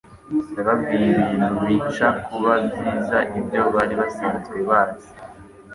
Yababwiye 0.55 1.05
ibintu 1.13 1.47
binsha 1.67 2.05
kuba 2.25 2.53
byiza 2.71 3.17
ibyo 3.39 3.61
basarizwe 3.97 4.59
bazi. 4.69 5.09